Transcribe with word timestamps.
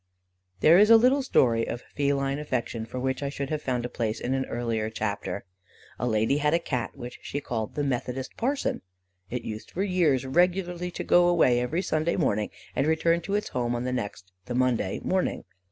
There 0.61 0.79
is 0.79 0.89
a 0.89 0.97
little 0.97 1.21
story 1.21 1.67
of 1.67 1.83
feline 1.95 2.39
affection 2.39 2.87
for 2.87 2.99
which 2.99 3.21
I 3.21 3.29
should 3.29 3.51
have 3.51 3.61
found 3.61 3.85
a 3.85 3.87
place 3.87 4.19
in 4.19 4.33
an 4.33 4.45
earlier 4.47 4.89
chapter. 4.89 5.45
A 5.99 6.07
lady 6.07 6.37
had 6.39 6.55
a 6.55 6.59
Cat 6.59 6.95
which 6.97 7.19
she 7.21 7.39
called 7.39 7.75
"the 7.75 7.83
Methodist 7.83 8.35
Parson." 8.35 8.81
It 9.29 9.43
used 9.43 9.69
for 9.69 9.83
years 9.83 10.25
regularly 10.25 10.89
to 10.89 11.03
go 11.03 11.27
away 11.27 11.59
every 11.59 11.83
Sunday 11.83 12.15
morning, 12.15 12.49
and 12.75 12.87
return 12.87 13.21
to 13.21 13.35
its 13.35 13.49
home 13.49 13.75
on 13.75 13.83
the 13.83 13.93
next 13.93 14.31
(the 14.45 14.55
Monday) 14.55 14.99
morning. 15.03 15.43